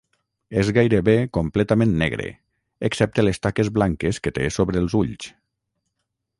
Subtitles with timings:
[0.61, 2.25] És gairebé completament negre,
[2.91, 5.33] excepte les taques blanques que té sobre els ulls.